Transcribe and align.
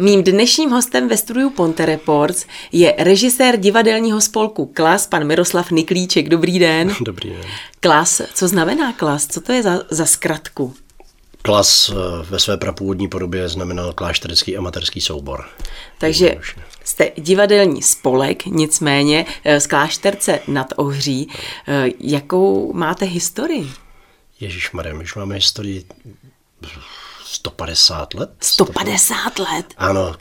Mým 0.00 0.24
dnešním 0.24 0.70
hostem 0.70 1.08
ve 1.08 1.16
studiu 1.16 1.50
Ponte 1.50 1.86
Reports 1.86 2.46
je 2.72 2.94
režisér 2.98 3.56
divadelního 3.56 4.20
spolku 4.20 4.66
Klas, 4.66 5.06
pan 5.06 5.26
Miroslav 5.26 5.70
Niklíček. 5.70 6.28
Dobrý 6.28 6.58
den. 6.58 6.94
Dobrý 7.00 7.30
den. 7.30 7.42
Klas, 7.80 8.22
co 8.34 8.48
znamená 8.48 8.92
klas? 8.92 9.26
Co 9.26 9.40
to 9.40 9.52
je 9.52 9.62
za, 9.62 9.82
za 9.90 10.06
zkratku? 10.06 10.74
Klas 11.42 11.90
eh, 11.90 11.94
ve 12.30 12.38
své 12.38 12.56
prapůvodní 12.56 13.08
podobě 13.08 13.48
znamenal 13.48 13.92
klášterický 13.92 14.56
amatérský 14.56 15.00
soubor. 15.00 15.44
Takže 15.98 16.36
jste 16.84 17.10
divadelní 17.18 17.82
spolek, 17.82 18.46
nicméně 18.46 19.26
eh, 19.44 19.60
z 19.60 19.66
klášterce 19.66 20.40
nad 20.48 20.72
Ohří. 20.76 21.28
Eh, 21.68 21.88
jakou 22.00 22.72
máte 22.72 23.04
historii? 23.04 23.70
Ježíš 24.40 24.72
Maria, 24.72 24.94
my 24.94 25.04
už 25.04 25.14
máme 25.14 25.34
historii 25.34 25.84
150 27.32 28.14
let. 28.14 28.30
150 28.40 29.38
let? 29.38 29.66
Ano, 29.76 30.14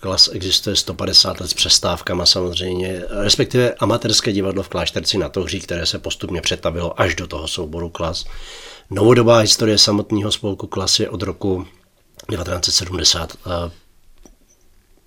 klas 0.00 0.30
existuje 0.32 0.76
150 0.76 1.40
let 1.40 1.50
s 1.50 1.54
přestávkama 1.54 2.26
samozřejmě, 2.26 3.02
respektive 3.10 3.74
amatérské 3.74 4.32
divadlo 4.32 4.62
v 4.62 4.68
Klášterci 4.68 5.18
na 5.18 5.28
Tohří, 5.28 5.60
které 5.60 5.86
se 5.86 5.98
postupně 5.98 6.40
přetavilo 6.40 7.00
až 7.00 7.14
do 7.14 7.26
toho 7.26 7.48
souboru 7.48 7.88
klas. 7.88 8.24
Novodobá 8.90 9.38
historie 9.38 9.78
samotného 9.78 10.32
spolku 10.32 10.66
klas 10.66 11.00
je 11.00 11.10
od 11.10 11.22
roku 11.22 11.66
1970 12.30 13.36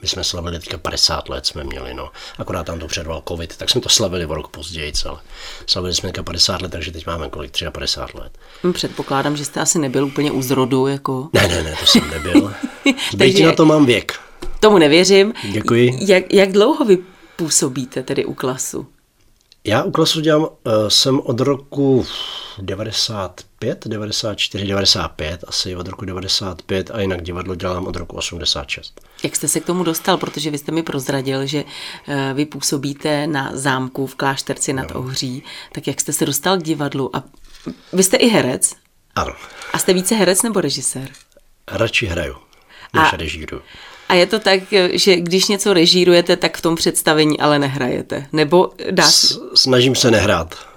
my 0.02 0.08
jsme 0.08 0.24
slavili 0.24 0.60
teďka 0.60 0.78
50 0.78 1.30
let 1.30 1.46
jsme 1.46 1.64
měli, 1.64 1.94
no. 1.94 2.10
Akorát 2.38 2.64
tam 2.64 2.80
to 2.80 2.88
předval 2.88 3.24
covid, 3.28 3.58
tak 3.58 3.70
jsme 3.70 3.82
to 3.82 3.90
slavili 3.90 4.26
o 4.26 4.36
rok 4.36 4.48
později, 4.48 4.94
ale 5.10 5.20
slavili 5.68 5.94
jsme 5.94 6.10
teďka 6.10 6.24
50 6.24 6.62
let, 6.62 6.72
takže 6.72 6.92
teď 6.92 7.08
máme 7.08 7.30
kolik, 7.30 7.52
53 7.72 8.18
let. 8.18 8.32
Hm, 8.64 8.74
předpokládám, 8.74 9.38
že 9.38 9.46
jste 9.46 9.60
asi 9.60 9.80
nebyl 9.80 10.06
úplně 10.06 10.32
u 10.32 10.42
zrodu, 10.42 10.88
jako... 10.88 11.30
Ne, 11.34 11.48
ne, 11.48 11.64
ne, 11.64 11.76
to 11.80 11.86
jsem 11.86 12.10
nebyl. 12.10 12.54
Zbejti 13.12 13.44
na 13.44 13.52
to 13.52 13.66
mám 13.66 13.86
věk. 13.86 14.20
Tomu 14.60 14.78
nevěřím. 14.78 15.34
Děkuji. 15.52 15.98
Jak, 16.08 16.34
jak 16.34 16.52
dlouho 16.52 16.86
vy 16.86 16.98
působíte 17.36 18.04
tedy 18.04 18.26
u 18.26 18.34
klasu? 18.34 18.88
Já 19.64 19.84
u 19.84 19.92
klasu 19.92 20.22
dělám, 20.22 20.42
uh, 20.42 20.48
jsem 20.88 21.20
od 21.20 21.40
roku 21.40 22.06
95, 22.60 23.88
94, 23.88 24.66
95, 24.66 25.44
asi 25.48 25.76
od 25.76 25.88
roku 25.88 26.06
95 26.06 26.92
a 26.92 27.02
jinak 27.02 27.22
divadlo 27.22 27.56
dělám 27.56 27.88
od 27.88 27.96
roku 27.96 28.16
86. 28.16 29.02
Jak 29.24 29.36
jste 29.36 29.48
se 29.48 29.60
k 29.60 29.66
tomu 29.66 29.84
dostal, 29.84 30.18
protože 30.18 30.52
vy 30.52 30.58
jste 30.58 30.72
mi 30.72 30.84
prozradil, 30.84 31.46
že 31.46 31.64
uh, 31.64 32.16
vy 32.34 32.46
působíte 32.46 33.28
na 33.28 33.52
zámku 33.54 34.08
v 34.08 34.16
Klášterci 34.16 34.74
nad 34.74 34.94
no. 34.94 35.00
Ohří, 35.00 35.44
tak 35.72 35.88
jak 35.88 36.02
jste 36.02 36.14
se 36.14 36.26
dostal 36.26 36.58
k 36.58 36.64
divadlu 36.64 37.16
a 37.16 37.24
vy 37.94 38.04
jste 38.04 38.18
i 38.18 38.28
herec? 38.28 38.76
Ano. 39.16 39.34
A 39.74 39.78
jste 39.78 39.94
více 39.94 40.16
herec 40.16 40.42
nebo 40.42 40.62
režisér? 40.62 41.10
Radši 41.72 42.06
hraju, 42.06 42.36
než 42.94 43.14
a... 43.14 43.18
režíru. 43.18 43.62
A 44.10 44.14
je 44.14 44.26
to 44.26 44.40
tak, 44.40 44.60
že 44.92 45.16
když 45.16 45.48
něco 45.48 45.74
režírujete, 45.74 46.38
tak 46.38 46.58
v 46.58 46.62
tom 46.62 46.76
představení 46.76 47.40
ale 47.40 47.60
nehrajete? 47.60 48.28
Nebo 48.34 48.70
dá 48.92 49.04
se? 49.04 49.36
Snažím 49.56 49.96
se 49.96 50.12
nehrát. 50.12 50.77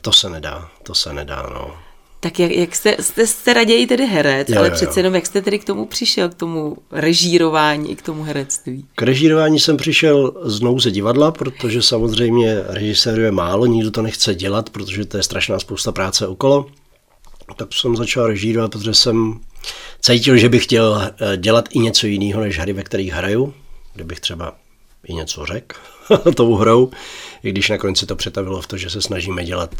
To 0.00 0.12
se 0.12 0.30
nedá, 0.30 0.68
to 0.82 0.94
se 0.94 1.12
nedá, 1.12 1.50
no. 1.54 1.76
Tak 2.20 2.38
jak, 2.38 2.50
jak 2.50 2.76
jste, 2.76 2.96
jste, 3.00 3.26
jste 3.26 3.54
raději 3.54 3.86
tedy 3.86 4.06
herec, 4.06 4.48
jo, 4.48 4.58
ale 4.58 4.68
jo, 4.68 4.74
přece 4.74 5.00
jenom 5.00 5.14
jak 5.14 5.26
jste 5.26 5.42
tedy 5.42 5.58
k 5.58 5.64
tomu 5.64 5.86
přišel, 5.86 6.28
k 6.28 6.34
tomu 6.34 6.76
režírování 6.90 7.90
i 7.90 7.96
k 7.96 8.02
tomu 8.02 8.22
herectví? 8.22 8.84
K 8.94 9.02
režírování 9.02 9.60
jsem 9.60 9.76
přišel 9.76 10.32
z 10.42 10.60
nouze 10.60 10.90
divadla, 10.90 11.30
protože 11.30 11.82
samozřejmě 11.82 12.56
režiséruje 12.66 13.30
málo, 13.30 13.66
nikdo 13.66 13.90
to 13.90 14.02
nechce 14.02 14.34
dělat, 14.34 14.70
protože 14.70 15.04
to 15.04 15.16
je 15.16 15.22
strašná 15.22 15.58
spousta 15.58 15.92
práce 15.92 16.26
okolo. 16.26 16.66
Tak 17.56 17.68
jsem 17.72 17.96
začal 17.96 18.26
režírovat, 18.26 18.70
protože 18.70 18.94
jsem 18.94 19.40
cítil, 20.00 20.36
že 20.36 20.48
bych 20.48 20.64
chtěl 20.64 21.02
eh, 21.02 21.36
dělat 21.36 21.68
i 21.72 21.78
něco 21.78 22.06
jiného 22.06 22.40
než 22.40 22.58
hry, 22.58 22.72
ve 22.72 22.82
kterých 22.82 23.12
hraju, 23.12 23.54
kdybych 23.94 24.20
třeba 24.20 24.54
i 25.04 25.14
něco 25.14 25.46
řekl 25.46 25.76
tou 26.36 26.54
hrou, 26.54 26.90
i 27.42 27.50
když 27.50 27.68
nakonec 27.68 27.98
se 27.98 28.06
to 28.06 28.16
přetavilo 28.16 28.60
v 28.60 28.66
to, 28.66 28.76
že 28.76 28.90
se 28.90 29.02
snažíme 29.02 29.44
dělat 29.44 29.70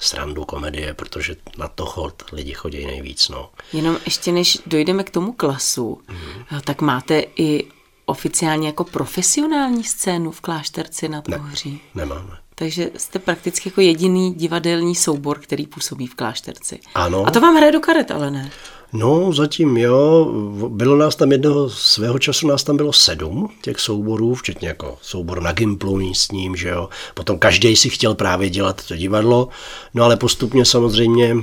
srandu 0.00 0.44
komedie, 0.44 0.94
protože 0.94 1.36
na 1.58 1.68
to 1.68 1.86
chod 1.86 2.22
lidi 2.32 2.52
chodí 2.52 2.86
nejvíc. 2.86 3.28
No. 3.28 3.50
Jenom 3.72 3.96
ještě 4.04 4.32
než 4.32 4.58
dojdeme 4.66 5.04
k 5.04 5.10
tomu 5.10 5.32
klasu, 5.32 6.00
mm. 6.08 6.60
tak 6.64 6.80
máte 6.80 7.24
i 7.36 7.64
oficiálně 8.06 8.66
jako 8.66 8.84
profesionální 8.84 9.84
scénu 9.84 10.30
v 10.30 10.40
Klášterci 10.40 11.08
nad 11.08 11.28
ne, 11.28 11.36
Ohří? 11.36 11.80
nemáme. 11.94 12.36
Takže 12.54 12.90
jste 12.96 13.18
prakticky 13.18 13.68
jako 13.68 13.80
jediný 13.80 14.34
divadelní 14.34 14.94
soubor, 14.94 15.38
který 15.38 15.66
působí 15.66 16.06
v 16.06 16.14
Klášterci. 16.14 16.80
Ano. 16.94 17.26
A 17.26 17.30
to 17.30 17.40
vám 17.40 17.56
hraje 17.56 17.72
do 17.72 17.80
karet, 17.80 18.10
ale 18.10 18.30
ne? 18.30 18.50
No, 18.92 19.32
zatím 19.32 19.76
jo. 19.76 20.32
Bylo 20.68 20.96
nás 20.96 21.16
tam 21.16 21.32
jednoho 21.32 21.70
svého 21.70 22.18
času, 22.18 22.46
nás 22.46 22.64
tam 22.64 22.76
bylo 22.76 22.92
sedm 22.92 23.48
těch 23.62 23.80
souborů, 23.80 24.34
včetně 24.34 24.68
jako 24.68 24.98
soubor 25.02 25.42
na 25.42 25.52
Gimplu 25.52 25.96
místním, 25.96 26.56
že 26.56 26.68
jo. 26.68 26.88
Potom 27.14 27.38
každý 27.38 27.76
si 27.76 27.90
chtěl 27.90 28.14
právě 28.14 28.50
dělat 28.50 28.86
to 28.88 28.96
divadlo, 28.96 29.48
no 29.94 30.04
ale 30.04 30.16
postupně 30.16 30.64
samozřejmě 30.64 31.36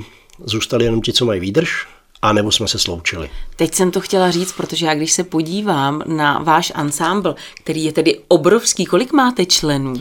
zůstali 0.44 0.84
jenom 0.84 1.02
ti, 1.02 1.12
co 1.12 1.24
mají 1.24 1.40
výdrž, 1.40 1.86
a 2.22 2.32
nebo 2.32 2.52
jsme 2.52 2.68
se 2.68 2.78
sloučili. 2.78 3.30
Teď 3.56 3.74
jsem 3.74 3.90
to 3.90 4.00
chtěla 4.00 4.30
říct, 4.30 4.52
protože 4.52 4.86
já 4.86 4.94
když 4.94 5.12
se 5.12 5.24
podívám 5.24 6.02
na 6.06 6.38
váš 6.38 6.72
ansámbl, 6.74 7.34
který 7.54 7.84
je 7.84 7.92
tedy 7.92 8.20
obrovský, 8.28 8.86
kolik 8.86 9.12
máte 9.12 9.46
členů? 9.46 9.94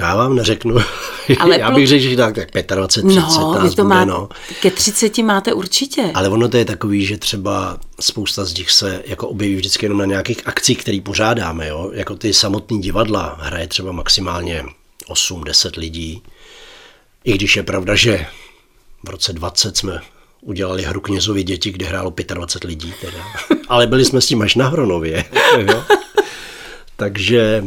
To 0.00 0.06
já 0.06 0.16
vám 0.16 0.36
neřeknu. 0.36 0.76
Ale 1.40 1.58
já 1.58 1.70
bych 1.70 1.88
řekl, 1.88 2.02
že 2.02 2.16
tak, 2.16 2.34
tak 2.34 2.66
25, 2.66 3.08
30 3.08 3.40
no, 3.40 3.54
nás 3.54 3.74
to 3.74 3.84
má, 3.84 4.04
no. 4.04 4.28
Ke 4.60 4.70
30 4.70 5.18
máte 5.18 5.52
určitě. 5.52 6.10
Ale 6.14 6.28
ono 6.28 6.48
to 6.48 6.56
je 6.56 6.64
takový, 6.64 7.06
že 7.06 7.18
třeba 7.18 7.78
spousta 8.00 8.44
z 8.44 8.54
nich 8.54 8.70
se 8.70 9.02
jako 9.06 9.28
objeví 9.28 9.56
vždycky 9.56 9.86
jenom 9.86 9.98
na 9.98 10.04
nějakých 10.04 10.48
akcích, 10.48 10.78
které 10.78 11.00
pořádáme. 11.04 11.68
Jo? 11.68 11.90
Jako 11.94 12.16
ty 12.16 12.32
samotné 12.32 12.78
divadla 12.78 13.38
hraje 13.40 13.66
třeba 13.68 13.92
maximálně 13.92 14.64
8-10 15.08 15.78
lidí. 15.78 16.22
I 17.24 17.32
když 17.32 17.56
je 17.56 17.62
pravda, 17.62 17.94
že 17.94 18.26
v 19.04 19.10
roce 19.10 19.32
20 19.32 19.76
jsme 19.76 20.00
udělali 20.40 20.82
hru 20.82 21.00
knězovi 21.00 21.42
děti, 21.42 21.70
kde 21.70 21.86
hrálo 21.86 22.14
25 22.34 22.68
lidí. 22.68 22.94
Teda. 23.00 23.24
Ale 23.68 23.86
byli 23.86 24.04
jsme 24.04 24.20
s 24.20 24.26
tím 24.26 24.42
až 24.42 24.54
na 24.54 24.68
Hronově. 24.68 25.24
Jo? 25.58 25.84
Takže 26.96 27.64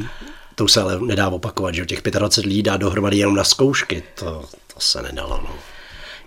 to 0.55 0.67
se 0.67 0.81
ale 0.81 0.99
nedá 0.99 1.29
opakovat, 1.29 1.75
že 1.75 1.85
těch 1.85 2.01
25 2.01 2.47
lidí 2.47 2.63
dá 2.63 2.77
dohromady 2.77 3.17
jenom 3.17 3.35
na 3.35 3.43
zkoušky, 3.43 4.03
to, 4.15 4.45
to 4.73 4.79
se 4.79 5.01
nedalo. 5.01 5.39
No. 5.43 5.55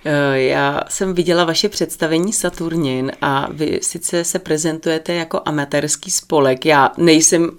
Eh, 0.04 0.40
já 0.42 0.80
jsem 0.88 1.14
viděla 1.14 1.44
vaše 1.44 1.68
představení 1.68 2.32
Saturnin 2.32 3.12
a 3.22 3.48
vy 3.52 3.80
sice 3.82 4.24
se 4.24 4.38
prezentujete 4.38 5.14
jako 5.14 5.40
amatérský 5.44 6.10
spolek. 6.10 6.66
Já 6.66 6.92
nejsem 6.96 7.50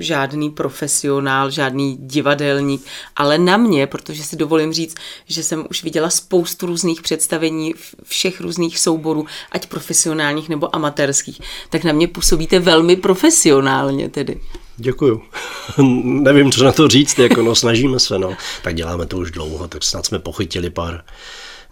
žádný 0.00 0.50
profesionál, 0.50 1.50
žádný 1.50 1.96
divadelník, 2.00 2.84
ale 3.16 3.38
na 3.38 3.56
mě, 3.56 3.86
protože 3.86 4.22
si 4.22 4.36
dovolím 4.36 4.72
říct, 4.72 4.94
že 5.26 5.42
jsem 5.42 5.66
už 5.70 5.82
viděla 5.82 6.10
spoustu 6.10 6.66
různých 6.66 7.02
představení 7.02 7.74
všech 8.04 8.40
různých 8.40 8.78
souborů, 8.78 9.26
ať 9.52 9.66
profesionálních 9.66 10.48
nebo 10.48 10.76
amatérských, 10.76 11.40
tak 11.70 11.84
na 11.84 11.92
mě 11.92 12.08
působíte 12.08 12.58
velmi 12.58 12.96
profesionálně 12.96 14.08
tedy. 14.08 14.40
Děkuju. 14.76 15.22
Nevím, 16.04 16.52
co 16.52 16.64
na 16.64 16.72
to 16.72 16.88
říct, 16.88 17.18
jako 17.18 17.42
no, 17.42 17.54
snažíme 17.54 18.00
se, 18.00 18.18
no. 18.18 18.36
Tak 18.62 18.74
děláme 18.74 19.06
to 19.06 19.16
už 19.16 19.30
dlouho, 19.30 19.68
tak 19.68 19.84
snad 19.84 20.06
jsme 20.06 20.18
pochytili 20.18 20.70
pár 20.70 21.04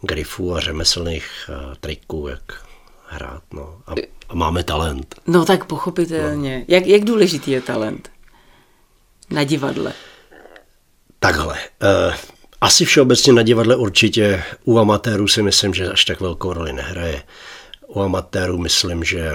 grifů 0.02 0.54
a 0.54 0.60
řemeslných 0.60 1.24
uh, 1.48 1.74
triků, 1.80 2.28
jak 2.28 2.42
hrát, 3.06 3.42
no. 3.52 3.80
A, 3.86 3.92
a 4.28 4.34
máme 4.34 4.64
talent. 4.64 5.14
No 5.26 5.44
tak 5.44 5.64
pochopitelně. 5.64 6.58
No. 6.58 6.64
Jak, 6.68 6.86
jak 6.86 7.04
důležitý 7.04 7.50
je 7.50 7.60
talent 7.60 8.10
na 9.30 9.44
divadle? 9.44 9.92
Takhle. 11.18 11.54
Uh, 11.54 12.14
asi 12.60 12.84
všeobecně 12.84 13.32
na 13.32 13.42
divadle 13.42 13.76
určitě 13.76 14.42
u 14.64 14.78
amatérů 14.78 15.28
si 15.28 15.42
myslím, 15.42 15.74
že 15.74 15.92
až 15.92 16.04
tak 16.04 16.20
velkou 16.20 16.52
roli 16.52 16.72
nehraje. 16.72 17.22
U 17.86 18.00
amatérů 18.00 18.58
myslím, 18.58 19.04
že 19.04 19.32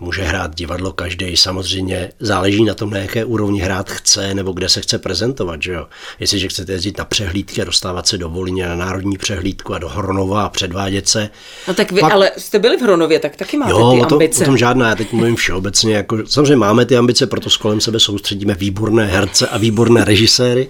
může 0.00 0.22
hrát 0.22 0.54
divadlo 0.54 0.92
každý. 0.92 1.36
Samozřejmě 1.36 2.12
záleží 2.20 2.64
na 2.64 2.74
tom, 2.74 2.90
na 2.90 2.98
jaké 2.98 3.24
úrovni 3.24 3.60
hrát 3.60 3.90
chce 3.90 4.34
nebo 4.34 4.52
kde 4.52 4.68
se 4.68 4.80
chce 4.80 4.98
prezentovat. 4.98 5.62
Že 5.62 5.72
jo? 5.72 5.86
Jestliže 6.20 6.48
chcete 6.48 6.72
jezdit 6.72 6.98
na 6.98 7.04
přehlídky 7.04 7.62
a 7.62 7.64
dostávat 7.64 8.06
se 8.06 8.18
do 8.18 8.28
Volině 8.28 8.66
na 8.66 8.76
národní 8.76 9.18
přehlídku 9.18 9.74
a 9.74 9.78
do 9.78 9.88
Hronova 9.88 10.44
a 10.44 10.48
předvádět 10.48 11.08
se. 11.08 11.30
No 11.68 11.74
tak 11.74 11.92
vy, 11.92 12.00
pak... 12.00 12.12
ale 12.12 12.30
jste 12.38 12.58
byli 12.58 12.76
v 12.76 12.80
Hronově, 12.80 13.18
tak 13.18 13.36
taky 13.36 13.56
máte 13.56 13.70
jo, 13.70 13.92
ty 13.92 14.00
o 14.00 14.06
tom, 14.06 14.16
ambice. 14.16 14.42
O 14.42 14.46
tom 14.46 14.58
žádná, 14.58 14.88
já 14.88 14.94
teď 14.94 15.12
mluvím 15.12 15.36
všeobecně. 15.36 15.96
Jako, 15.96 16.18
samozřejmě 16.26 16.56
máme 16.56 16.86
ty 16.86 16.96
ambice, 16.96 17.26
proto 17.26 17.50
s 17.50 17.56
kolem 17.56 17.80
sebe 17.80 18.00
soustředíme 18.00 18.54
výborné 18.54 19.06
herce 19.06 19.48
a 19.48 19.58
výborné 19.58 20.04
režiséry. 20.04 20.68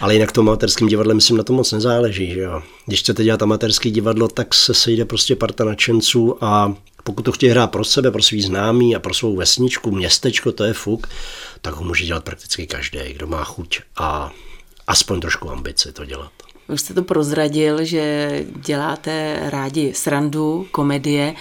Ale 0.00 0.14
jinak 0.14 0.32
to 0.32 0.40
amatérským 0.40 0.88
divadle, 0.88 1.14
myslím, 1.14 1.36
na 1.36 1.42
to 1.42 1.52
moc 1.52 1.72
nezáleží. 1.72 2.32
Že 2.32 2.40
jo? 2.40 2.62
Když 2.86 3.00
chcete 3.00 3.24
dělat 3.24 3.42
amatérský 3.42 3.90
divadlo, 3.90 4.28
tak 4.28 4.54
se 4.54 4.74
sejde 4.74 5.04
prostě 5.04 5.36
parta 5.36 5.64
nadšenců 5.64 6.44
a 6.44 6.74
pokud 7.04 7.22
to 7.22 7.32
chtějí 7.32 7.50
hrát 7.50 7.66
pro 7.66 7.84
sebe, 7.84 8.10
pro 8.10 8.22
svý 8.22 8.42
známý 8.42 8.96
a 8.96 9.00
pro 9.00 9.14
svou 9.14 9.36
vesničku, 9.36 9.90
městečko, 9.90 10.52
to 10.52 10.64
je 10.64 10.72
fuk, 10.72 11.06
tak 11.62 11.74
ho 11.74 11.84
může 11.84 12.04
dělat 12.04 12.24
prakticky 12.24 12.66
každý, 12.66 12.98
kdo 13.12 13.26
má 13.26 13.44
chuť 13.44 13.80
a 13.96 14.32
aspoň 14.86 15.20
trošku 15.20 15.50
ambice 15.50 15.92
to 15.92 16.04
dělat. 16.04 16.32
Už 16.68 16.80
jste 16.80 16.94
to 16.94 17.02
prozradil, 17.02 17.84
že 17.84 18.30
děláte 18.66 19.40
rádi 19.50 19.94
srandu, 19.94 20.66
komedie, 20.70 21.34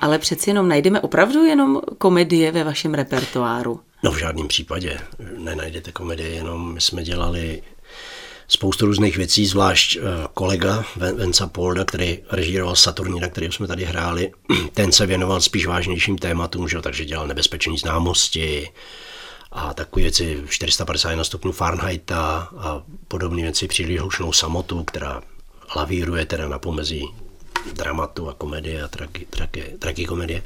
ale 0.00 0.18
přeci 0.18 0.50
jenom 0.50 0.68
najdeme 0.68 1.00
opravdu 1.00 1.44
jenom 1.44 1.80
komedie 1.98 2.52
ve 2.52 2.64
vašem 2.64 2.94
repertoáru. 2.94 3.80
No 4.02 4.10
v 4.12 4.18
žádném 4.18 4.48
případě 4.48 4.98
nenajdete 5.38 5.92
komedie, 5.92 6.28
jenom 6.28 6.74
my 6.74 6.80
jsme 6.80 7.02
dělali 7.02 7.62
spoustu 8.50 8.86
různých 8.86 9.16
věcí, 9.16 9.46
zvlášť 9.46 9.96
eh, 9.96 10.00
kolega 10.34 10.84
Venca 10.96 11.46
Polda, 11.46 11.84
který 11.84 12.18
režíroval 12.30 12.76
Saturnina, 12.76 13.28
který 13.28 13.52
jsme 13.52 13.66
tady 13.66 13.84
hráli, 13.84 14.32
ten 14.74 14.92
se 14.92 15.06
věnoval 15.06 15.40
spíš 15.40 15.66
vážnějším 15.66 16.18
tématům, 16.18 16.68
že? 16.68 16.82
takže 16.82 17.04
dělal 17.04 17.26
nebezpečení 17.26 17.78
známosti 17.78 18.68
a 19.52 19.74
takové 19.74 20.02
věci 20.02 20.42
451 20.48 21.24
stupňů 21.24 21.52
Fahrenheita 21.52 22.48
a 22.58 22.82
podobné 23.08 23.42
věci 23.42 23.68
příliš 23.68 24.00
hlušnou 24.00 24.32
samotu, 24.32 24.84
která 24.84 25.22
lavíruje 25.76 26.26
teda 26.26 26.48
na 26.48 26.58
pomezí 26.58 27.08
dramatu 27.72 28.28
a 28.28 28.34
komedie 28.34 28.82
a 28.82 28.88
traky, 28.88 29.26
traky, 29.30 29.64
traky 29.78 30.04
komedie. 30.04 30.42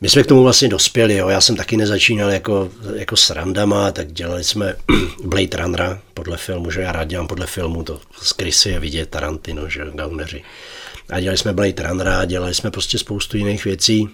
My 0.00 0.08
jsme 0.08 0.22
k 0.22 0.26
tomu 0.26 0.42
vlastně 0.42 0.68
dospěli, 0.68 1.16
jo. 1.16 1.28
já 1.28 1.40
jsem 1.40 1.56
taky 1.56 1.76
nezačínal 1.76 2.30
jako, 2.30 2.70
jako 2.94 3.16
s 3.16 3.30
randama, 3.30 3.92
tak 3.92 4.12
dělali 4.12 4.44
jsme 4.44 4.76
Blade 5.24 5.56
Runnera 5.56 6.00
podle 6.14 6.36
filmu, 6.36 6.70
že 6.70 6.80
já 6.80 6.92
rád 6.92 7.04
dělám 7.04 7.26
podle 7.26 7.46
filmu, 7.46 7.82
to 7.82 8.00
z 8.22 8.30
Chrisy 8.30 8.68
je 8.68 8.80
vidět 8.80 9.08
Tarantino, 9.10 9.68
že 9.68 9.84
gauneři. 9.94 10.42
A 11.10 11.20
dělali 11.20 11.38
jsme 11.38 11.52
Blade 11.52 11.88
Runnera, 11.88 12.24
dělali 12.24 12.54
jsme 12.54 12.70
prostě 12.70 12.98
spoustu 12.98 13.36
jiných 13.36 13.64
věcí, 13.64 14.08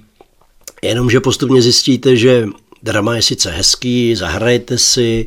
jenomže 0.82 1.20
postupně 1.20 1.62
zjistíte, 1.62 2.16
že 2.16 2.46
drama 2.82 3.16
je 3.16 3.22
sice 3.22 3.50
hezký, 3.50 4.14
zahrajete 4.14 4.78
si, 4.78 5.26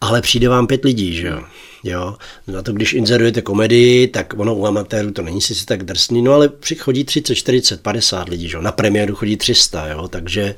ale 0.00 0.22
přijde 0.22 0.48
vám 0.48 0.66
pět 0.66 0.84
lidí, 0.84 1.14
že 1.16 1.26
jo. 1.26 1.42
Jo, 1.84 2.16
na 2.46 2.62
to, 2.62 2.72
když 2.72 2.92
inzerujete 2.92 3.42
komedii, 3.42 4.08
tak 4.08 4.34
ono 4.36 4.54
u 4.54 4.66
amatérů 4.66 5.10
to 5.10 5.22
není 5.22 5.40
sice 5.40 5.66
tak 5.66 5.82
drsný, 5.82 6.22
no 6.22 6.32
ale 6.32 6.48
přichodí 6.48 7.04
30, 7.04 7.34
40, 7.34 7.80
50 7.80 8.28
lidí, 8.28 8.48
že? 8.48 8.58
na 8.58 8.72
premiéru 8.72 9.14
chodí 9.14 9.36
300, 9.36 9.86
jo? 9.86 10.08
takže 10.08 10.54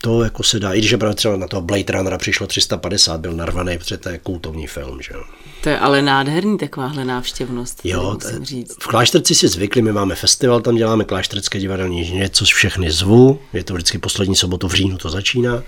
to 0.00 0.22
jako 0.22 0.42
se 0.42 0.60
dá, 0.60 0.72
i 0.72 0.78
když 0.78 0.90
je 0.90 0.98
třeba 1.14 1.36
na 1.36 1.48
toho 1.48 1.62
Blade 1.62 1.92
Runnera 1.92 2.18
přišlo 2.18 2.46
350, 2.46 3.20
byl 3.20 3.32
narvaný, 3.32 3.78
protože 3.78 3.96
to 3.96 4.08
je 4.08 4.18
kultovní 4.18 4.66
film. 4.66 5.02
Že? 5.02 5.14
To 5.62 5.68
je 5.68 5.78
ale 5.78 6.02
nádherný 6.02 6.58
takováhle 6.58 7.04
návštěvnost. 7.04 7.80
Jo, 7.84 8.18
musím 8.24 8.44
říct. 8.44 8.76
v 8.82 8.86
Klášterci 8.86 9.34
si 9.34 9.48
zvykli, 9.48 9.82
my 9.82 9.92
máme 9.92 10.14
festival, 10.14 10.60
tam 10.60 10.76
děláme 10.76 11.04
Klášterské 11.04 11.58
divadelní 11.58 12.04
žně, 12.04 12.28
což 12.28 12.54
všechny 12.54 12.90
zvu, 12.90 13.40
je 13.52 13.64
to 13.64 13.74
vždycky 13.74 13.98
poslední 13.98 14.36
sobotu 14.36 14.68
v 14.68 14.74
říjnu 14.74 14.98
to 14.98 15.10
začíná. 15.10 15.62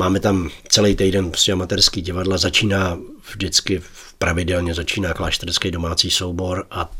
Máme 0.00 0.20
tam 0.20 0.50
celý 0.68 0.96
týden 0.96 1.30
prostě 1.30 1.52
amatérský 1.52 2.02
divadla, 2.02 2.38
začíná 2.38 2.98
vždycky 3.32 3.82
pravidelně 4.18 4.74
začíná 4.74 5.14
klášterský 5.14 5.70
domácí 5.70 6.10
soubor 6.10 6.66
a 6.70 6.90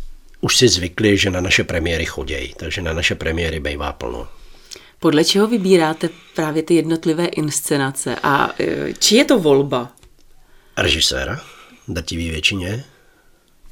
už 0.40 0.56
si 0.56 0.68
zvykli, 0.68 1.16
že 1.16 1.30
na 1.30 1.40
naše 1.40 1.64
premiéry 1.64 2.04
chodějí, 2.04 2.54
takže 2.56 2.82
na 2.82 2.92
naše 2.92 3.14
premiéry 3.14 3.60
bývá 3.60 3.92
plno. 3.92 4.28
Podle 4.98 5.24
čeho 5.24 5.46
vybíráte 5.46 6.08
právě 6.34 6.62
ty 6.62 6.74
jednotlivé 6.74 7.26
inscenace 7.26 8.16
a 8.22 8.50
e, 8.60 8.92
či 8.98 9.16
je 9.16 9.24
to 9.24 9.38
volba? 9.38 9.92
Režiséra, 10.76 11.40
drtivý 11.88 12.30
většině. 12.30 12.84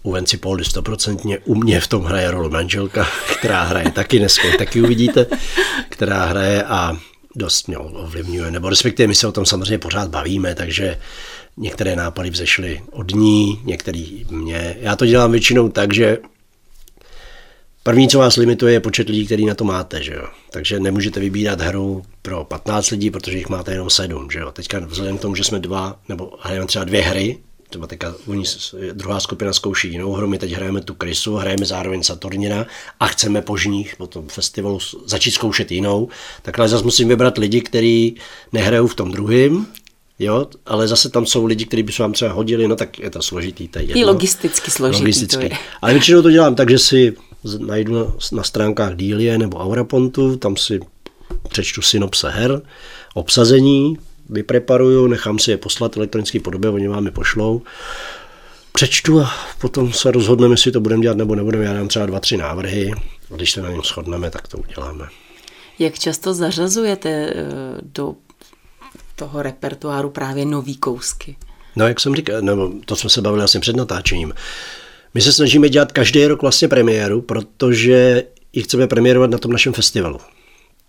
U 0.03 0.13
Venci 0.13 0.37
Poldy 0.37 0.65
stoprocentně, 0.65 1.39
u 1.39 1.55
mě 1.55 1.81
v 1.81 1.89
tom 1.89 2.05
hraje 2.05 2.31
roli 2.31 2.51
manželka, 2.51 3.09
která 3.39 3.63
hraje 3.63 3.91
taky 3.91 4.19
dneska, 4.19 4.49
taky 4.59 4.83
uvidíte, 4.83 5.27
která 5.89 6.25
hraje 6.25 6.63
a 6.65 6.97
dost 7.37 7.69
mě 7.69 7.79
ovlivňuje, 7.79 8.51
nebo 8.51 8.69
respektive 8.69 9.07
my 9.07 9.15
se 9.15 9.27
o 9.27 9.33
tom 9.33 9.47
samozřejmě 9.47 9.79
pořád 9.79 10.11
bavíme, 10.11 10.55
takže 10.55 10.99
některé 11.57 11.97
nápady 11.97 12.31
vzešly 12.31 12.83
od 12.91 13.15
ní, 13.15 13.61
některý 13.65 14.27
mě. 14.31 14.77
Já 14.81 14.97
to 14.97 15.07
dělám 15.07 15.33
většinou 15.33 15.69
tak, 15.69 15.95
že 15.95 16.19
První, 17.83 18.09
co 18.09 18.19
vás 18.19 18.37
limituje, 18.37 18.73
je 18.73 18.81
počet 18.81 19.09
lidí, 19.09 19.27
který 19.27 19.47
na 19.47 19.55
to 19.55 19.65
máte. 19.65 20.03
Že 20.03 20.15
jo? 20.15 20.25
Takže 20.51 20.81
nemůžete 20.81 21.21
vybírat 21.21 21.61
hru 21.61 22.03
pro 22.23 22.45
15 22.45 22.91
lidí, 22.91 23.11
protože 23.11 23.39
jich 23.39 23.49
máte 23.49 23.73
jenom 23.73 23.91
7. 23.91 24.31
Že 24.31 24.39
jo? 24.39 24.53
Teďka 24.53 24.79
vzhledem 24.79 25.19
k 25.19 25.21
tomu, 25.21 25.35
že 25.35 25.45
jsme 25.45 25.59
dva, 25.59 26.01
nebo 26.09 26.33
hrajeme 26.41 26.67
třeba 26.67 26.85
dvě 26.85 27.03
hry, 27.03 27.39
třeba 27.69 27.87
teďka 27.87 28.15
oni, 28.27 28.45
druhá 28.93 29.21
skupina 29.21 29.53
zkouší 29.53 29.89
jinou 29.93 30.13
hru, 30.13 30.27
my 30.27 30.39
teď 30.39 30.53
hrajeme 30.53 30.81
tu 30.81 30.95
Krysu, 30.95 31.37
hrajeme 31.37 31.67
zároveň 31.67 32.03
Saturnina 32.03 32.67
a 33.01 33.07
chceme 33.07 33.43
po 33.43 33.57
žních, 33.57 33.97
po 33.97 34.07
tom 34.07 34.29
festivalu 34.29 34.79
začít 35.07 35.31
zkoušet 35.31 35.73
jinou, 35.73 36.09
takhle 36.43 36.69
zase 36.69 36.85
musím 36.85 37.09
vybrat 37.09 37.39
lidi, 37.39 37.61
kteří 37.61 38.17
nehrajou 38.53 38.87
v 38.87 38.95
tom 38.95 39.13
druhém, 39.13 39.67
Jo, 40.21 40.47
ale 40.67 40.89
zase 40.89 41.11
tam 41.11 41.27
jsou 41.27 41.47
lidi, 41.47 41.67
kteří 41.67 41.83
by 41.83 41.93
se 41.93 42.03
vám 42.03 42.13
třeba 42.13 42.33
hodili, 42.33 42.69
no 42.69 42.77
tak 42.77 42.99
je 42.99 43.11
to 43.11 43.23
složitý. 43.23 43.69
To 43.69 43.79
je 43.79 43.85
jedno. 43.85 44.03
I 44.03 44.05
logisticky 44.05 44.71
složitý 44.71 45.03
logisticky. 45.03 45.49
to 45.49 45.55
je. 45.55 45.59
Ale 45.83 45.93
většinou 45.93 46.23
to 46.23 46.31
dělám 46.31 46.55
tak, 46.55 46.71
že 46.71 46.79
si 46.79 47.17
najdu 47.59 47.95
na, 47.95 48.13
na 48.33 48.43
stránkách 48.43 48.97
Dílie 48.97 49.39
nebo 49.39 49.59
Aurapontu, 49.59 50.37
tam 50.37 50.57
si 50.57 50.81
přečtu 51.49 51.83
synopse 51.83 52.31
her, 52.31 52.63
obsazení, 53.15 53.99
vypreparuju, 54.29 55.07
nechám 55.07 55.39
si 55.39 55.51
je 55.51 55.57
poslat 55.57 55.97
elektronické 55.97 56.41
podobě, 56.41 56.71
oni 56.71 56.89
vám 56.89 57.07
je 57.07 57.11
pošlou, 57.11 57.63
přečtu 58.73 59.21
a 59.21 59.31
potom 59.61 59.93
se 59.93 60.11
rozhodneme, 60.11 60.53
jestli 60.53 60.73
to 60.73 60.81
budeme 60.81 61.03
dělat 61.03 61.17
nebo 61.17 61.35
nebudeme. 61.35 61.65
Já 61.65 61.73
dám 61.73 61.89
třeba 61.89 62.07
dva, 62.07 62.21
tři 62.21 62.37
návrhy, 62.37 62.93
a 63.33 63.37
když 63.37 63.53
se 63.53 63.63
na 63.63 63.71
něm 63.71 63.83
shodneme, 63.83 64.31
tak 64.31 64.49
to 64.49 64.59
uděláme. 64.59 65.07
Jak 65.79 65.99
často 65.99 66.35
zařazujete 66.35 67.09
eh, 67.09 67.35
do 67.83 68.15
toho 69.17 69.43
repertoáru 69.43 70.11
právě 70.11 70.45
nový 70.45 70.77
kousky? 70.77 71.37
No, 71.77 71.89
jak 71.89 72.01
jsem 72.01 72.15
říkal, 72.15 72.43
nebo 72.43 72.73
to 72.85 72.97
jsme 72.97 73.11
se 73.11 73.23
bavili 73.23 73.45
asi 73.45 73.61
před 73.61 73.77
natáčením. 73.77 74.35
My 75.15 75.21
se 75.21 75.33
snažíme 75.33 75.69
dělat 75.69 75.93
každý 75.93 76.27
rok 76.27 76.43
vlastně 76.43 76.69
premiéru, 76.69 77.21
protože 77.21 78.25
ji 78.53 78.63
chceme 78.63 78.87
premiérovat 78.87 79.31
na 79.31 79.39
tom 79.39 79.53
našem 79.53 79.73
festivalu. 79.73 80.19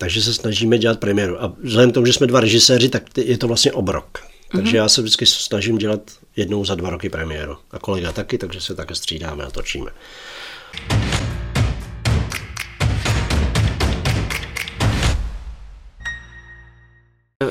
Takže 0.01 0.22
se 0.22 0.34
snažíme 0.34 0.78
dělat 0.78 1.00
premiéru. 1.00 1.44
A 1.44 1.56
vzhledem 1.63 1.92
k 1.92 1.94
tomu, 1.94 2.06
že 2.06 2.13
jsme 2.13 2.28
dva 2.28 2.40
režiséři, 2.40 2.90
tak 2.90 3.04
je 3.18 3.38
to 3.38 3.48
vlastně 3.48 3.72
obrok. 3.72 4.19
Takže 4.51 4.72
mm-hmm. 4.72 4.75
já 4.75 4.90
se 4.90 5.01
vždycky 5.01 5.25
snažím 5.25 5.78
dělat 5.78 6.01
jednou 6.36 6.66
za 6.66 6.75
dva 6.75 6.90
roky 6.90 7.10
premiéru. 7.10 7.57
A 7.72 7.80
kolega 7.80 8.12
taky, 8.12 8.38
takže 8.38 8.62
se 8.62 8.75
také 8.75 8.96
střídáme 8.96 9.44
a 9.44 9.51
točíme. 9.51 9.92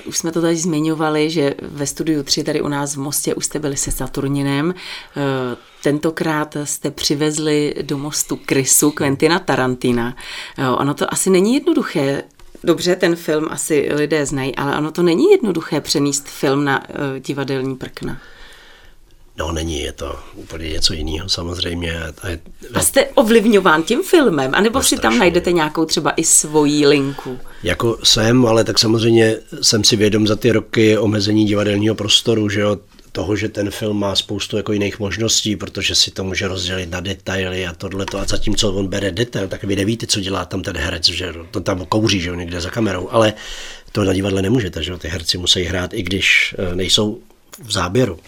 Už 0.04 0.18
jsme 0.18 0.32
to 0.32 0.40
tady 0.40 0.56
zmiňovali, 0.56 1.30
že 1.30 1.54
ve 1.62 1.86
studiu 1.86 2.22
3 2.22 2.44
tady 2.44 2.60
u 2.60 2.68
nás 2.68 2.96
v 2.96 2.98
Mostě 2.98 3.34
už 3.34 3.44
jste 3.44 3.58
byli 3.58 3.76
se 3.76 3.90
Saturninem. 3.90 4.74
Eh, 5.16 5.56
tentokrát 5.82 6.56
jste 6.64 6.90
přivezli 6.90 7.74
do 7.82 7.98
mostu 7.98 8.36
Krysu 8.36 8.90
Quentina 8.90 9.38
Tarantina. 9.38 10.16
Eh, 10.58 10.68
ono 10.68 10.94
to 10.94 11.12
asi 11.12 11.30
není 11.30 11.54
jednoduché 11.54 12.22
Dobře, 12.64 12.96
ten 12.96 13.16
film 13.16 13.46
asi 13.50 13.88
lidé 13.94 14.26
znají, 14.26 14.56
ale 14.56 14.78
ono 14.78 14.90
to 14.90 15.02
není 15.02 15.30
jednoduché 15.30 15.80
přenést 15.80 16.28
film 16.28 16.64
na 16.64 16.88
uh, 16.88 16.94
divadelní 17.18 17.76
prkna. 17.76 18.20
No 19.38 19.52
není, 19.52 19.80
je 19.80 19.92
to 19.92 20.18
úplně 20.34 20.68
něco 20.68 20.92
jiného 20.92 21.28
samozřejmě. 21.28 22.02
A, 22.22 22.28
je, 22.28 22.40
a 22.74 22.80
jste 22.80 23.06
ovlivňován 23.06 23.82
tím 23.82 24.02
filmem, 24.02 24.50
anebo 24.54 24.78
no, 24.78 24.82
si 24.82 24.96
tam 24.96 25.18
najdete 25.18 25.52
nějakou 25.52 25.84
třeba 25.84 26.10
i 26.10 26.24
svoji 26.24 26.86
linku? 26.86 27.38
Jako 27.62 27.98
jsem, 28.02 28.46
ale 28.46 28.64
tak 28.64 28.78
samozřejmě 28.78 29.36
jsem 29.62 29.84
si 29.84 29.96
vědom 29.96 30.26
za 30.26 30.36
ty 30.36 30.52
roky 30.52 30.98
omezení 30.98 31.44
divadelního 31.44 31.94
prostoru, 31.94 32.48
že 32.48 32.60
jo, 32.60 32.76
toho, 33.12 33.36
že 33.36 33.48
ten 33.48 33.70
film 33.70 33.98
má 33.98 34.16
spoustu 34.16 34.56
jako 34.56 34.72
jiných 34.72 34.98
možností, 34.98 35.56
protože 35.56 35.94
si 35.94 36.10
to 36.10 36.24
může 36.24 36.48
rozdělit 36.48 36.90
na 36.90 37.00
detaily 37.00 37.66
a 37.66 37.74
tohle. 37.74 38.06
A 38.18 38.24
zatímco 38.24 38.72
on 38.72 38.86
bere 38.86 39.10
detail, 39.10 39.48
tak 39.48 39.64
vy 39.64 39.76
nevíte, 39.76 40.06
co 40.06 40.20
dělá 40.20 40.44
tam 40.44 40.62
ten 40.62 40.76
herec, 40.76 41.08
že 41.08 41.34
to 41.50 41.60
tam 41.60 41.86
kouří, 41.86 42.20
že 42.20 42.36
někde 42.36 42.60
za 42.60 42.70
kamerou, 42.70 43.08
ale 43.10 43.34
to 43.92 44.04
na 44.04 44.12
divadle 44.12 44.42
nemůžete, 44.42 44.82
že 44.82 44.96
ty 44.98 45.08
herci 45.08 45.38
musí 45.38 45.62
hrát, 45.62 45.94
i 45.94 46.02
když 46.02 46.54
eh, 46.58 46.74
nejsou 46.74 47.18
v 47.62 47.72
záběru. 47.72 48.18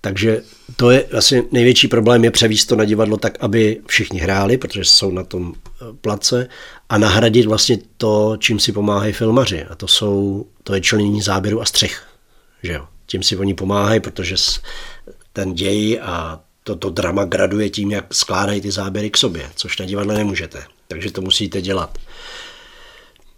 Takže 0.00 0.42
to 0.76 0.90
je 0.90 1.04
asi 1.04 1.48
největší 1.52 1.88
problém, 1.88 2.24
je 2.24 2.30
převíst 2.30 2.68
to 2.68 2.76
na 2.76 2.84
divadlo 2.84 3.16
tak, 3.16 3.38
aby 3.40 3.80
všichni 3.86 4.20
hráli, 4.20 4.58
protože 4.58 4.84
jsou 4.84 5.10
na 5.10 5.24
tom 5.24 5.54
eh, 5.54 5.84
place, 6.00 6.48
a 6.88 6.98
nahradit 6.98 7.46
vlastně 7.46 7.78
to, 7.96 8.36
čím 8.38 8.58
si 8.60 8.72
pomáhají 8.72 9.12
filmaři. 9.12 9.64
A 9.64 9.74
to, 9.74 9.88
jsou, 9.88 10.46
to 10.64 10.74
je 10.74 10.80
členění 10.80 11.22
záběru 11.22 11.62
a 11.62 11.64
střech. 11.64 12.06
Že 12.62 12.72
jo? 12.72 12.86
Tím 13.10 13.22
si 13.22 13.36
oni 13.36 13.54
pomáhají, 13.54 14.00
protože 14.00 14.34
ten 15.32 15.54
děj 15.54 16.00
a 16.02 16.40
to, 16.64 16.76
to 16.76 16.90
drama 16.90 17.24
graduje 17.24 17.70
tím, 17.70 17.90
jak 17.90 18.14
skládají 18.14 18.60
ty 18.60 18.70
záběry 18.70 19.10
k 19.10 19.16
sobě, 19.16 19.50
což 19.56 19.78
na 19.78 19.86
divadle 19.86 20.14
nemůžete. 20.14 20.64
Takže 20.88 21.12
to 21.12 21.20
musíte 21.20 21.60
dělat. 21.62 21.98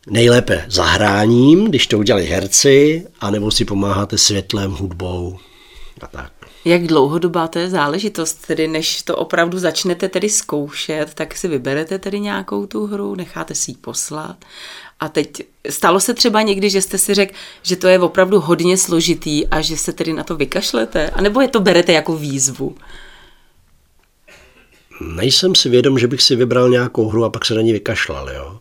Nejlépe 0.06 0.64
zahráním, 0.68 1.64
když 1.64 1.86
to 1.86 1.98
udělají 1.98 2.26
herci, 2.26 3.06
anebo 3.20 3.50
si 3.50 3.64
pomáháte 3.64 4.18
světlem, 4.18 4.70
hudbou 4.70 5.38
a 6.00 6.06
tak. 6.06 6.32
Jak 6.64 6.86
dlouhodobá 6.86 7.48
to 7.48 7.58
je 7.58 7.70
záležitost, 7.70 8.46
tedy 8.46 8.68
než 8.68 9.02
to 9.02 9.16
opravdu 9.16 9.58
začnete 9.58 10.08
tedy 10.08 10.28
zkoušet, 10.28 11.14
tak 11.14 11.36
si 11.36 11.48
vyberete 11.48 11.98
tedy 11.98 12.20
nějakou 12.20 12.66
tu 12.66 12.86
hru, 12.86 13.14
necháte 13.14 13.54
si 13.54 13.70
ji 13.70 13.76
poslat 13.76 14.44
a 15.00 15.08
teď 15.08 15.42
stalo 15.68 16.00
se 16.00 16.14
třeba 16.14 16.42
někdy, 16.42 16.70
že 16.70 16.82
jste 16.82 16.98
si 16.98 17.14
řekl, 17.14 17.34
že 17.62 17.76
to 17.76 17.88
je 17.88 17.98
opravdu 17.98 18.40
hodně 18.40 18.76
složitý 18.76 19.46
a 19.46 19.60
že 19.60 19.76
se 19.76 19.92
tedy 19.92 20.12
na 20.12 20.24
to 20.24 20.36
vykašlete? 20.36 21.10
A 21.10 21.20
nebo 21.20 21.40
je 21.40 21.48
to 21.48 21.60
berete 21.60 21.92
jako 21.92 22.16
výzvu? 22.16 22.76
Nejsem 25.00 25.54
si 25.54 25.68
vědom, 25.68 25.98
že 25.98 26.06
bych 26.06 26.22
si 26.22 26.36
vybral 26.36 26.68
nějakou 26.68 27.08
hru 27.08 27.24
a 27.24 27.30
pak 27.30 27.44
se 27.44 27.54
na 27.54 27.60
ní 27.60 27.72
vykašlal, 27.72 28.30
jo. 28.30 28.58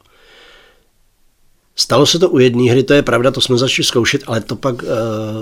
Stalo 1.76 2.06
se 2.06 2.20
to 2.20 2.30
u 2.30 2.40
jedné 2.40 2.72
hry, 2.72 2.84
to 2.84 2.94
je 2.94 3.02
pravda, 3.02 3.32
to 3.32 3.42
jsme 3.42 3.58
začali 3.58 3.86
zkoušet, 3.86 4.24
ale 4.28 4.42
to 4.42 4.56
pak 4.56 4.84
uh, 4.84 4.90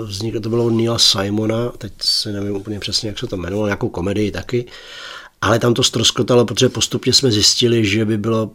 vzniklo, 0.06 0.40
to 0.40 0.48
bylo 0.48 0.64
od 0.64 0.70
Neila 0.70 0.98
Simona, 0.98 1.68
teď 1.78 1.92
si 2.00 2.32
nevím 2.32 2.56
úplně 2.56 2.80
přesně, 2.80 3.08
jak 3.08 3.18
se 3.18 3.26
to 3.26 3.36
jmenovalo, 3.36 3.66
nějakou 3.66 3.88
komedii 3.88 4.30
taky, 4.30 4.64
ale 5.40 5.58
tam 5.58 5.74
to 5.74 5.82
stroskotalo, 5.82 6.44
protože 6.44 6.68
postupně 6.68 7.12
jsme 7.12 7.30
zjistili, 7.30 7.84
že 7.84 8.04
by 8.04 8.18
bylo 8.18 8.50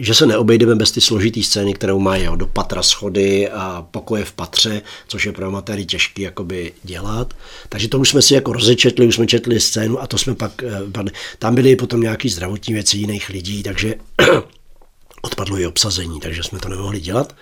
že 0.00 0.14
se 0.14 0.26
neobejdeme 0.26 0.74
bez 0.74 0.90
ty 0.90 1.00
složitý 1.00 1.42
scény, 1.42 1.74
kterou 1.74 1.98
mají 1.98 2.24
jo, 2.24 2.36
do 2.36 2.46
patra 2.46 2.82
schody 2.82 3.48
a 3.48 3.86
pokoje 3.90 4.24
v 4.24 4.32
patře, 4.32 4.82
což 5.08 5.26
je 5.26 5.32
pro 5.32 5.46
amatéry 5.46 5.86
těžký 5.86 6.22
jakoby 6.22 6.72
dělat. 6.82 7.34
Takže 7.68 7.88
to 7.88 7.98
už 7.98 8.08
jsme 8.08 8.22
si 8.22 8.34
jako 8.34 8.52
rozečetli, 8.52 9.06
už 9.06 9.14
jsme 9.14 9.26
četli 9.26 9.60
scénu 9.60 10.02
a 10.02 10.06
to 10.06 10.18
jsme 10.18 10.34
pak, 10.34 10.62
eh, 10.62 11.10
tam 11.38 11.54
byly 11.54 11.76
potom 11.76 12.00
nějaký 12.00 12.28
zdravotní 12.28 12.74
věci 12.74 12.98
jiných 12.98 13.28
lidí, 13.28 13.62
takže 13.62 13.94
odpadlo 15.22 15.58
i 15.58 15.66
obsazení, 15.66 16.20
takže 16.20 16.42
jsme 16.42 16.58
to 16.58 16.68
nemohli 16.68 17.00
dělat. 17.00 17.36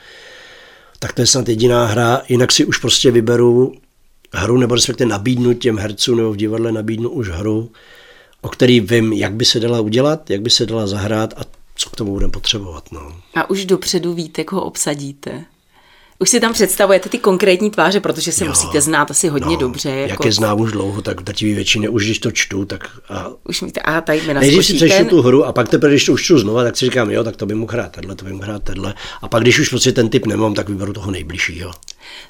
Tak 0.98 1.12
to 1.12 1.20
je 1.20 1.26
snad 1.26 1.48
jediná 1.48 1.86
hra, 1.86 2.22
jinak 2.28 2.52
si 2.52 2.64
už 2.64 2.78
prostě 2.78 3.10
vyberu 3.10 3.74
hru, 4.32 4.58
nebo 4.58 4.74
respektive 4.74 5.10
nabídnu 5.10 5.54
těm 5.54 5.78
hercům, 5.78 6.16
nebo 6.16 6.32
v 6.32 6.36
divadle 6.36 6.72
nabídnu 6.72 7.10
už 7.10 7.28
hru, 7.28 7.70
o 8.40 8.48
který 8.48 8.80
vím, 8.80 9.12
jak 9.12 9.34
by 9.34 9.44
se 9.44 9.60
dala 9.60 9.80
udělat, 9.80 10.30
jak 10.30 10.42
by 10.42 10.50
se 10.50 10.66
dala 10.66 10.86
zahrát 10.86 11.34
a 11.36 11.63
co 11.74 11.90
k 11.90 11.96
tomu 11.96 12.12
budeme 12.12 12.32
potřebovat. 12.32 12.92
No. 12.92 13.12
A 13.34 13.50
už 13.50 13.64
dopředu 13.64 14.14
víte, 14.14 14.44
koho 14.44 14.62
obsadíte? 14.62 15.44
Už 16.18 16.30
si 16.30 16.40
tam 16.40 16.52
představujete 16.52 17.08
ty 17.08 17.18
konkrétní 17.18 17.70
tváře, 17.70 18.00
protože 18.00 18.32
se 18.32 18.44
jo, 18.44 18.50
musíte 18.50 18.80
znát 18.80 19.10
asi 19.10 19.28
hodně 19.28 19.52
no, 19.52 19.56
dobře. 19.56 19.90
Jako... 19.90 20.10
Jak 20.10 20.24
je 20.24 20.32
znám 20.32 20.60
už 20.60 20.72
dlouho, 20.72 21.02
tak 21.02 21.22
drtivý 21.22 21.54
většině, 21.54 21.88
už 21.88 22.04
když 22.04 22.18
to 22.18 22.30
čtu, 22.30 22.64
tak... 22.64 22.90
A... 23.08 23.30
Už 23.48 23.60
mi 23.60 23.72
a 23.72 24.00
tady 24.00 24.20
mi 24.20 24.34
Nejdřív 24.34 24.66
si 24.66 24.74
přečtu 24.74 24.98
ten... 24.98 25.08
tu 25.08 25.22
hru 25.22 25.44
a 25.44 25.52
pak 25.52 25.68
teprve, 25.68 25.92
když 25.92 26.04
to 26.04 26.12
už 26.12 26.24
čtu 26.24 26.38
znova, 26.38 26.64
tak 26.64 26.76
si 26.76 26.84
říkám, 26.84 27.10
jo, 27.10 27.24
tak 27.24 27.36
to 27.36 27.46
by 27.46 27.54
mohl 27.54 27.72
hrát 27.72 27.92
tenhle, 27.92 28.14
to 28.14 28.24
by 28.24 28.32
mohl 28.32 28.44
hrát 28.44 28.62
tenhle. 28.62 28.94
A 29.22 29.28
pak, 29.28 29.42
když 29.42 29.58
už 29.58 29.68
prostě 29.68 29.92
ten 29.92 30.08
typ 30.08 30.26
nemám, 30.26 30.54
tak 30.54 30.68
vyberu 30.68 30.92
toho 30.92 31.10
nejbližšího. 31.10 31.72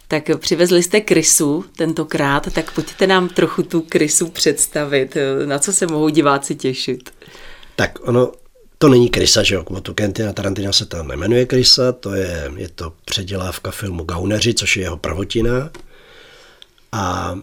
Tak 0.09 0.31
přivezli 0.39 0.83
jste 0.83 1.01
krysu 1.01 1.65
tentokrát, 1.77 2.53
tak 2.53 2.73
pojďte 2.75 3.07
nám 3.07 3.29
trochu 3.29 3.63
tu 3.63 3.81
krysu 3.81 4.29
představit. 4.29 5.17
Na 5.47 5.59
co 5.59 5.73
se 5.73 5.87
mohou 5.87 6.09
diváci 6.09 6.55
těšit? 6.55 7.11
Tak 7.77 7.99
ono, 8.09 8.33
to 8.85 8.89
není 8.89 9.09
Krysa, 9.09 9.43
že 9.43 9.55
jo, 9.55 9.65
to 9.83 9.95
Quentina 9.95 10.33
Tarantina 10.33 10.73
se 10.73 10.87
tam 10.87 11.09
nemenuje 11.09 11.47
Krysa, 11.47 11.93
to 11.93 12.15
je, 12.15 12.53
je 12.57 12.69
to 12.69 12.93
předělávka 13.05 13.71
filmu 13.71 14.05
Gauneři, 14.05 14.55
což 14.55 14.77
je 14.77 14.83
jeho 14.83 14.97
prvotina. 14.97 15.71
A 16.93 17.35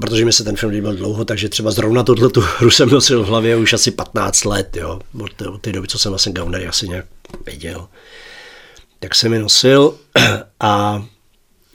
protože 0.00 0.24
mi 0.24 0.32
se 0.32 0.44
ten 0.44 0.56
film 0.56 0.72
líbil 0.72 0.96
dlouho, 0.96 1.24
takže 1.24 1.48
třeba 1.48 1.70
zrovna 1.70 2.02
tuhle 2.02 2.28
tu 2.28 2.40
hru 2.40 2.70
jsem 2.70 2.88
nosil 2.88 3.24
v 3.24 3.26
hlavě 3.26 3.56
už 3.56 3.72
asi 3.72 3.90
15 3.90 4.44
let, 4.44 4.76
jo, 4.76 5.00
od 5.20 5.32
té, 5.34 5.48
od 5.48 5.62
té 5.62 5.72
doby, 5.72 5.88
co 5.88 5.98
jsem 5.98 6.12
vlastně 6.12 6.32
Gaunery 6.32 6.66
asi 6.66 6.88
nějak 6.88 7.06
viděl. 7.46 7.88
Tak 9.00 9.14
jsem 9.14 9.30
mi 9.30 9.38
nosil 9.38 9.94
a 10.60 11.04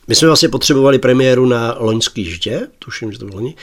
my 0.08 0.16
jsme 0.16 0.28
vlastně 0.28 0.50
potřebovali 0.50 1.00
premiéru 1.00 1.46
na 1.46 1.76
loňský 1.80 2.26
ždě, 2.26 2.68
tuším, 2.80 3.12
že 3.12 3.20
to 3.20 3.26
bylo 3.26 3.36
loni, 3.36 3.56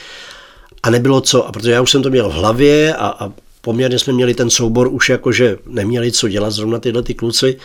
a 0.83 0.89
nebylo 0.89 1.21
co, 1.21 1.47
a 1.47 1.51
protože 1.51 1.71
já 1.71 1.81
už 1.81 1.91
jsem 1.91 2.03
to 2.03 2.09
měl 2.09 2.29
v 2.29 2.33
hlavě 2.33 2.95
a, 2.95 3.07
a 3.07 3.44
poměrně 3.65 3.99
jsme 3.99 4.13
měli 4.13 4.33
ten 4.33 4.49
soubor 4.49 4.87
už 4.91 5.09
jakože 5.09 5.57
neměli 5.65 6.11
co 6.11 6.27
dělat 6.27 6.51
zrovna 6.51 6.79
tyhle 6.79 7.03
ty 7.03 7.13
kluci, 7.13 7.57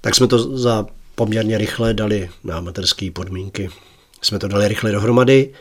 tak 0.00 0.14
jsme 0.14 0.26
to 0.26 0.58
za 0.58 0.86
poměrně 1.14 1.58
rychle 1.58 1.94
dali 1.94 2.30
na 2.44 2.56
amatérské 2.56 3.10
podmínky. 3.10 3.68
Jsme 4.22 4.38
to 4.38 4.48
dali 4.48 4.68
rychle 4.68 4.92
dohromady. 4.92 5.52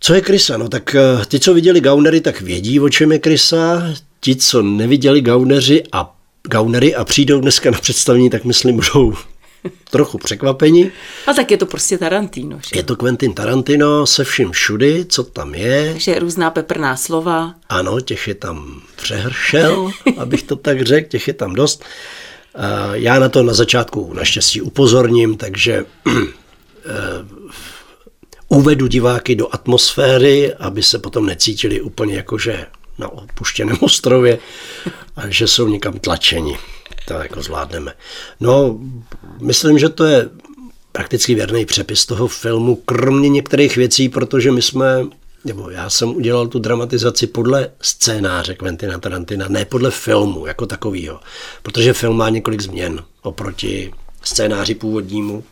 Co 0.00 0.14
je 0.14 0.20
krysa? 0.20 0.56
No 0.56 0.68
tak 0.68 0.94
eh, 0.94 1.26
ty, 1.28 1.40
co 1.40 1.54
viděli 1.54 1.80
gaunery, 1.80 2.20
tak 2.20 2.40
vědí, 2.40 2.80
o 2.80 2.88
čem 2.88 3.12
je 3.12 3.18
krysa. 3.18 3.94
Ti, 4.20 4.36
co 4.36 4.62
neviděli 4.62 5.20
gauneři 5.20 5.82
a 5.92 6.16
gaunery 6.50 6.94
a 6.94 7.04
přijdou 7.04 7.40
dneska 7.40 7.70
na 7.70 7.78
představení, 7.78 8.30
tak 8.30 8.44
myslím, 8.44 8.76
budou 8.76 9.14
trochu 9.90 10.18
překvapení. 10.18 10.92
A 11.26 11.32
tak 11.34 11.50
je 11.50 11.56
to 11.56 11.66
prostě 11.66 11.98
Tarantino. 11.98 12.58
Že? 12.58 12.78
Je 12.78 12.82
to 12.82 12.96
Quentin 12.96 13.34
Tarantino 13.34 14.06
se 14.06 14.24
vším 14.24 14.50
všudy, 14.50 15.04
co 15.08 15.24
tam 15.24 15.54
je. 15.54 15.92
Takže 15.92 16.18
různá 16.18 16.50
peprná 16.50 16.96
slova. 16.96 17.54
Ano, 17.68 18.00
těch 18.00 18.28
je 18.28 18.34
tam 18.34 18.82
přehršel, 18.96 19.90
abych 20.16 20.42
to 20.42 20.56
tak 20.56 20.82
řekl, 20.82 21.08
těch 21.08 21.28
je 21.28 21.34
tam 21.34 21.54
dost. 21.54 21.84
Já 22.92 23.18
na 23.18 23.28
to 23.28 23.42
na 23.42 23.54
začátku 23.54 24.12
naštěstí 24.14 24.60
upozorním, 24.60 25.36
takže 25.36 25.84
eh, 26.06 26.22
uvedu 28.48 28.86
diváky 28.86 29.34
do 29.34 29.54
atmosféry, 29.54 30.54
aby 30.54 30.82
se 30.82 30.98
potom 30.98 31.26
necítili 31.26 31.80
úplně 31.80 32.16
jakože 32.16 32.66
na 32.98 33.08
opuštěném 33.08 33.76
ostrově 33.80 34.38
a 35.16 35.28
že 35.28 35.48
jsou 35.48 35.68
někam 35.68 35.98
tlačeni 35.98 36.58
to 37.08 37.14
jako 37.14 37.42
zvládneme. 37.42 37.92
No, 38.40 38.78
myslím, 39.40 39.78
že 39.78 39.88
to 39.88 40.04
je 40.04 40.28
prakticky 40.92 41.34
věrný 41.34 41.66
přepis 41.66 42.06
toho 42.06 42.28
filmu, 42.28 42.76
kromě 42.76 43.28
některých 43.28 43.76
věcí, 43.76 44.08
protože 44.08 44.52
my 44.52 44.62
jsme, 44.62 45.06
nebo 45.44 45.70
já 45.70 45.90
jsem 45.90 46.16
udělal 46.16 46.46
tu 46.46 46.58
dramatizaci 46.58 47.26
podle 47.26 47.70
scénáře 47.80 48.54
Quentina 48.54 48.98
Tarantina, 48.98 49.48
ne 49.48 49.64
podle 49.64 49.90
filmu 49.90 50.46
jako 50.46 50.66
takového, 50.66 51.20
protože 51.62 51.92
film 51.92 52.16
má 52.16 52.28
několik 52.28 52.60
změn 52.60 53.04
oproti 53.22 53.92
scénáři 54.22 54.74
původnímu, 54.74 55.44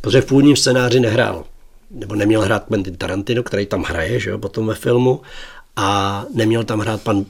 protože 0.00 0.20
v 0.20 0.26
původním 0.26 0.56
scénáři 0.56 1.00
nehrál, 1.00 1.44
nebo 1.90 2.14
neměl 2.14 2.40
hrát 2.40 2.64
Quentin 2.64 2.96
Tarantino, 2.96 3.42
který 3.42 3.66
tam 3.66 3.82
hraje, 3.82 4.20
že 4.20 4.30
jo, 4.30 4.38
potom 4.38 4.66
ve 4.66 4.74
filmu, 4.74 5.20
a 5.76 6.24
neměl 6.34 6.64
tam 6.64 6.80
hrát 6.80 7.02
pan, 7.02 7.24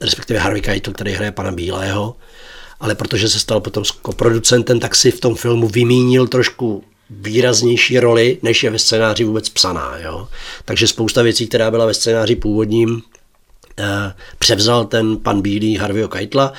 respektive 0.00 0.38
Harvey 0.38 0.62
Keitel, 0.62 0.92
který 0.92 1.12
hraje 1.12 1.32
pana 1.32 1.52
Bílého, 1.52 2.16
ale 2.80 2.94
protože 2.94 3.28
se 3.28 3.38
stal 3.38 3.60
potom 3.60 3.84
koproducentem, 4.02 4.80
tak 4.80 4.96
si 4.96 5.10
v 5.10 5.20
tom 5.20 5.34
filmu 5.34 5.68
vymínil 5.68 6.26
trošku 6.26 6.84
výraznější 7.10 8.00
roli, 8.00 8.38
než 8.42 8.62
je 8.62 8.70
ve 8.70 8.78
scénáři 8.78 9.24
vůbec 9.24 9.48
psaná. 9.48 9.98
Jo? 9.98 10.28
Takže 10.64 10.88
spousta 10.88 11.22
věcí, 11.22 11.46
která 11.46 11.70
byla 11.70 11.86
ve 11.86 11.94
scénáři 11.94 12.36
původním, 12.36 13.02
eh, 13.78 14.12
převzal 14.38 14.84
ten 14.84 15.16
pan 15.16 15.42
Bílý 15.42 15.76
Harveyho 15.76 16.08
Keitla, 16.08 16.52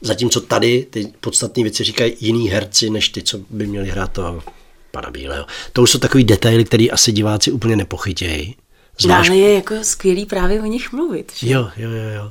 zatímco 0.00 0.40
tady 0.40 0.86
ty 0.90 1.12
podstatné 1.20 1.62
věci 1.62 1.84
říkají 1.84 2.16
jiný 2.20 2.48
herci, 2.48 2.90
než 2.90 3.08
ty, 3.08 3.22
co 3.22 3.38
by 3.50 3.66
měli 3.66 3.88
hrát 3.88 4.12
toho 4.12 4.42
pana 4.90 5.10
Bílého. 5.10 5.46
To 5.72 5.82
už 5.82 5.90
jsou 5.90 5.98
takový 5.98 6.24
detaily, 6.24 6.64
které 6.64 6.86
asi 6.92 7.12
diváci 7.12 7.52
úplně 7.52 7.76
nepochytějí. 7.76 8.56
Zvlášť... 9.00 9.28
Dále 9.28 9.40
je 9.40 9.54
jako 9.54 9.74
skvělý 9.82 10.26
právě 10.26 10.60
o 10.60 10.64
nich 10.64 10.92
mluvit. 10.92 11.32
Že? 11.36 11.50
Jo, 11.50 11.68
jo, 11.76 11.90
jo, 11.90 12.08
jo. 12.14 12.30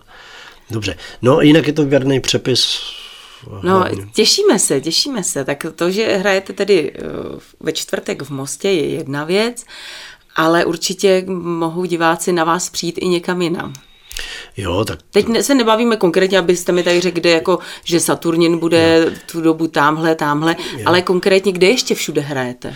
Dobře. 0.69 0.98
No 1.21 1.41
jinak 1.41 1.67
je 1.67 1.74
to 1.74 1.86
věrný 1.86 2.19
přepis 2.19 2.79
No, 3.63 3.77
hlavně. 3.77 4.05
těšíme 4.13 4.60
se, 4.60 4.81
těšíme 4.81 5.24
se. 5.24 5.45
Tak 5.45 5.65
to, 5.75 5.91
že 5.91 6.17
hrajete 6.17 6.53
tedy 6.53 6.91
eh, 6.95 7.01
ve 7.60 7.71
čtvrtek 7.71 8.21
v 8.21 8.29
Mostě, 8.29 8.69
je 8.69 8.89
jedna 8.89 9.24
věc, 9.24 9.65
ale 10.36 10.65
určitě 10.65 11.24
mohou 11.43 11.86
diváci 11.86 12.31
na 12.31 12.43
vás 12.43 12.69
přijít 12.69 12.98
i 13.01 13.07
někam 13.07 13.41
jinam. 13.41 13.74
Jo, 14.57 14.86
tak... 14.86 15.00
Teď 15.12 15.25
se 15.41 15.55
nebavíme 15.55 15.98
konkrétně, 15.98 16.39
abyste 16.39 16.71
mi 16.71 16.83
tady 16.83 17.01
řekli, 17.01 17.21
kde 17.21 17.29
jako, 17.29 17.60
že 17.83 18.00
Saturnin 18.00 18.57
bude 18.57 19.03
jo. 19.05 19.12
tu 19.31 19.41
dobu 19.41 19.67
tamhle, 19.67 20.15
tamhle, 20.15 20.55
jo. 20.77 20.83
ale 20.86 21.01
konkrétně 21.01 21.51
kde 21.51 21.67
ještě 21.67 21.95
všude 21.95 22.21
hrajete? 22.21 22.75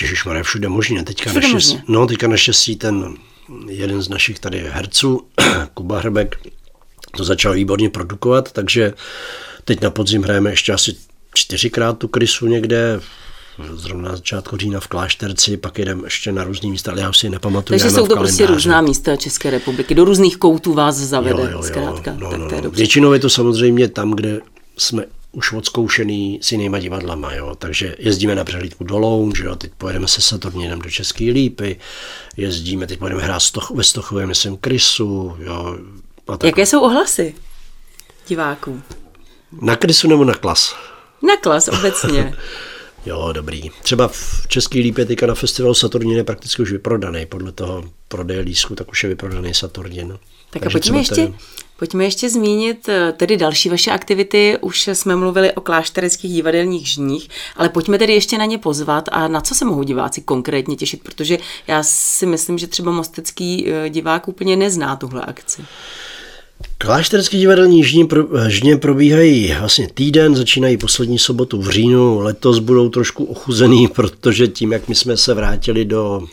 Ježišmarja, 0.00 0.42
všude 0.42 0.68
možně. 0.68 1.04
Teďka, 1.04 1.30
všude 1.30 1.46
naštěstí, 1.46 1.74
možně. 1.74 1.84
No, 1.88 2.06
teďka 2.06 2.28
naštěstí 2.28 2.76
ten 2.76 3.14
jeden 3.68 4.02
z 4.02 4.08
našich 4.08 4.38
tady 4.38 4.64
herců, 4.68 5.26
Kuba 5.74 5.98
Hrbek, 5.98 6.36
to 7.16 7.24
začal 7.24 7.52
výborně 7.52 7.90
produkovat, 7.90 8.52
takže 8.52 8.92
Teď 9.64 9.80
na 9.80 9.90
podzim 9.90 10.22
hrajeme 10.22 10.50
ještě 10.50 10.72
asi 10.72 10.96
čtyřikrát 11.34 11.98
tu 11.98 12.08
krysu 12.08 12.46
někde, 12.46 13.00
zrovna 13.74 14.08
na 14.08 14.16
začátku 14.16 14.56
října 14.56 14.80
v 14.80 14.88
Klášterci, 14.88 15.56
pak 15.56 15.78
jedeme 15.78 16.06
ještě 16.06 16.32
na 16.32 16.44
různý 16.44 16.70
místa, 16.70 16.90
ale 16.90 17.00
já 17.00 17.12
si 17.12 17.30
nepamatuju. 17.30 17.78
Takže 17.78 17.94
jsou 17.94 18.06
to 18.06 18.16
prostě 18.16 18.46
různá 18.46 18.80
místa 18.80 19.16
České 19.16 19.50
republiky, 19.50 19.94
do 19.94 20.04
různých 20.04 20.36
koutů 20.36 20.72
vás 20.72 20.96
zavede, 20.96 21.42
jo, 21.42 21.48
jo, 21.48 21.52
jo, 21.52 21.62
zkrátka. 21.62 22.14
No, 22.18 22.30
tak 22.30 22.40
no, 22.40 22.48
to 22.48 22.54
je 22.54 22.62
no. 22.62 22.70
Většinou 22.70 23.12
je 23.12 23.18
to 23.18 23.30
samozřejmě 23.30 23.88
tam, 23.88 24.10
kde 24.10 24.40
jsme 24.76 25.04
už 25.32 25.52
odzkoušený 25.52 26.38
s 26.42 26.52
jinýma 26.52 26.78
divadlama, 26.78 27.34
jo. 27.34 27.54
takže 27.58 27.96
jezdíme 27.98 28.34
na 28.34 28.44
přehlídku 28.44 28.84
do 28.84 28.98
Loun, 28.98 29.34
že 29.34 29.44
jo, 29.44 29.56
teď 29.56 29.72
pojedeme 29.78 30.08
se 30.08 30.20
Saturninem 30.20 30.78
do 30.78 30.90
České 30.90 31.24
Lípy, 31.24 31.78
jezdíme, 32.36 32.86
teď 32.86 32.98
pojedeme 32.98 33.22
hrát 33.22 33.40
Stoch, 33.40 33.70
ve 33.70 33.84
Stochově, 33.84 34.26
myslím, 34.26 34.56
Krysu, 34.56 35.36
jo. 35.38 35.78
Jaké 36.44 36.66
jsou 36.66 36.80
ohlasy 36.80 37.34
diváků? 38.28 38.82
Na 39.52 39.76
krysu 39.76 40.08
nebo 40.08 40.24
na 40.24 40.34
klas? 40.34 40.74
Na 41.22 41.36
klas 41.36 41.68
obecně. 41.68 42.34
Jo, 43.06 43.32
dobrý. 43.32 43.70
Třeba 43.82 44.08
v 44.08 44.46
Český 44.48 44.80
lípě 44.80 45.04
teďka 45.04 45.26
na 45.26 45.34
festivalu 45.34 45.74
Saturnin 45.74 46.16
je 46.16 46.24
prakticky 46.24 46.62
už 46.62 46.72
vyprodaný. 46.72 47.26
Podle 47.26 47.52
toho 47.52 47.84
prodeje 48.08 48.40
lísku, 48.40 48.74
tak 48.74 48.90
už 48.90 49.02
je 49.02 49.08
vyprodaný 49.08 49.54
Saturnin. 49.54 50.18
Tak 50.50 50.66
a 50.66 50.70
pojďme 50.70 50.98
ještě, 50.98 51.14
ten... 51.14 51.34
pojďme 51.78 52.04
ještě 52.04 52.30
zmínit 52.30 52.88
eh, 52.88 53.12
tedy 53.12 53.36
další 53.36 53.68
vaše 53.68 53.90
aktivity. 53.90 54.58
Už 54.60 54.88
jsme 54.92 55.16
mluvili 55.16 55.52
o 55.52 55.60
kláštereckých 55.60 56.32
divadelních 56.32 56.88
žních, 56.88 57.28
ale 57.56 57.68
pojďme 57.68 57.98
tedy 57.98 58.12
ještě 58.12 58.38
na 58.38 58.44
ně 58.44 58.58
pozvat 58.58 59.08
a 59.12 59.28
na 59.28 59.40
co 59.40 59.54
se 59.54 59.64
mohou 59.64 59.82
diváci 59.82 60.20
konkrétně 60.20 60.76
těšit, 60.76 61.02
protože 61.02 61.38
já 61.66 61.82
si 61.82 62.26
myslím, 62.26 62.58
že 62.58 62.66
třeba 62.66 62.90
mostecký 62.90 63.66
eh, 63.68 63.90
divák 63.90 64.28
úplně 64.28 64.56
nezná 64.56 64.96
tuhle 64.96 65.22
akci. 65.22 65.64
Klášterský 66.82 67.38
divadelní 67.38 67.84
žně, 67.84 68.04
pro, 68.04 68.24
žně 68.48 68.76
probíhají 68.76 69.54
vlastně 69.60 69.88
týden, 69.94 70.36
začínají 70.36 70.76
poslední 70.76 71.18
sobotu 71.18 71.62
v 71.62 71.70
říjnu. 71.70 72.18
Letos 72.18 72.58
budou 72.58 72.88
trošku 72.88 73.24
ochuzený, 73.24 73.88
protože 73.94 74.48
tím, 74.48 74.72
jak 74.72 74.88
my 74.88 74.94
jsme 74.94 75.16
se 75.16 75.34
vrátili 75.34 75.84
do 75.84 76.26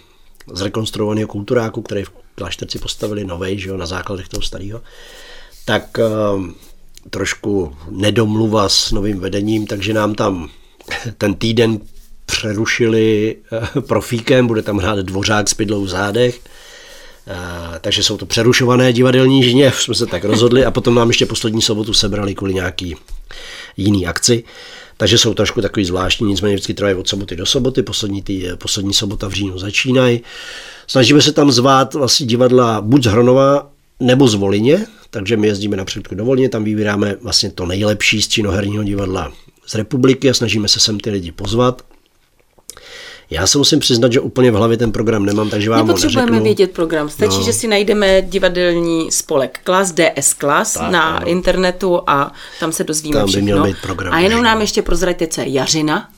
zrekonstruovaného 0.54 1.28
kulturáku, 1.28 1.82
který 1.82 2.04
v 2.04 2.12
klášterci 2.36 2.80
postavili 2.80 3.26
novej, 3.26 3.60
že 3.60 3.70
jo, 3.70 3.78
na 3.78 3.86
základech 3.86 4.28
toho 4.28 4.42
starého, 4.42 4.82
tak 5.66 5.98
uh, 5.98 6.46
trošku 7.10 7.76
nedomluva 7.90 8.70
s 8.70 8.92
novým 8.92 9.20
vedením, 9.20 9.68
takže 9.68 9.94
nám 9.94 10.16
tam 10.16 10.50
ten 11.18 11.34
týden 11.34 11.80
přerušili 12.26 13.36
uh, 13.76 13.82
profíkem, 13.82 14.48
bude 14.48 14.62
tam 14.62 14.78
hrát 14.78 15.00
dvořák 15.00 15.50
s 15.50 15.54
pidlou 15.54 15.84
v 15.84 15.90
zádech, 15.90 16.40
Uh, 17.28 17.78
takže 17.82 18.04
jsou 18.04 18.18
to 18.18 18.26
přerušované 18.26 18.94
divadelní 18.94 19.44
žně, 19.44 19.72
jsme 19.72 19.96
se 19.96 20.06
tak 20.06 20.24
rozhodli 20.24 20.66
a 20.66 20.72
potom 20.72 20.96
nám 20.96 21.08
ještě 21.08 21.26
poslední 21.26 21.62
sobotu 21.62 21.94
sebrali 21.94 22.36
kvůli 22.36 22.54
nějaký 22.54 22.96
jiný 23.78 24.08
akci. 24.08 24.44
Takže 24.98 25.18
jsou 25.18 25.34
trošku 25.34 25.62
takový 25.62 25.86
zvláštní, 25.86 26.28
nicméně 26.28 26.56
vždycky 26.56 26.74
trvají 26.74 26.96
od 26.96 27.08
soboty 27.08 27.36
do 27.36 27.46
soboty, 27.46 27.84
poslední, 27.84 28.22
tý, 28.22 28.48
poslední 28.58 28.94
sobota 28.94 29.28
v 29.28 29.34
říjnu 29.34 29.60
začínají. 29.60 30.22
Snažíme 30.88 31.22
se 31.22 31.32
tam 31.32 31.52
zvát 31.52 31.94
vlastně 31.94 32.26
divadla 32.26 32.82
buď 32.82 33.04
z 33.04 33.08
Hronova 33.08 33.70
nebo 34.00 34.28
z 34.28 34.36
Volině, 34.36 34.86
takže 35.10 35.38
my 35.38 35.48
jezdíme 35.48 35.78
například 35.78 36.18
do 36.18 36.26
Volině, 36.26 36.50
tam 36.50 36.64
vybíráme 36.64 37.16
vlastně 37.22 37.52
to 37.52 37.66
nejlepší 37.66 38.22
z 38.22 38.28
činoherního 38.28 38.84
divadla 38.84 39.34
z 39.68 39.76
republiky 39.76 40.30
a 40.30 40.34
snažíme 40.34 40.68
se 40.68 40.80
sem 40.80 41.00
ty 41.00 41.10
lidi 41.10 41.32
pozvat. 41.32 41.82
Já 43.30 43.48
se 43.48 43.58
musím 43.58 43.80
přiznat, 43.80 44.12
že 44.12 44.20
úplně 44.20 44.52
v 44.52 44.54
hlavě 44.54 44.78
ten 44.78 44.92
program 44.92 45.26
nemám, 45.26 45.50
takže 45.50 45.70
vám 45.70 45.88
Nepotřebujeme 45.88 46.32
neřeknu. 46.32 46.44
vědět 46.44 46.72
program, 46.72 47.10
stačí, 47.10 47.38
no. 47.38 47.44
že 47.44 47.54
si 47.54 47.68
najdeme 47.68 48.22
divadelní 48.22 49.12
spolek 49.12 49.60
Klas, 49.64 49.92
DS 49.92 50.34
Klas 50.34 50.74
tak, 50.74 50.92
na 50.92 51.02
ano. 51.02 51.28
internetu 51.28 52.02
a 52.08 52.32
tam 52.60 52.72
se 52.72 52.84
dozvíme 52.84 53.14
tam 53.14 53.26
by 53.26 53.32
všechno. 53.32 53.46
Měl 53.46 53.64
být 53.64 53.78
program, 53.82 54.14
a 54.14 54.20
jenom 54.20 54.44
nám 54.44 54.62
ještě 54.62 54.82
prozraďte, 54.82 55.28
co 55.28 55.42
je 55.42 55.50
Jařina. 55.50 56.10